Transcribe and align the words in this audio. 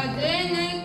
I 0.00 0.06
didn't. 0.18 0.79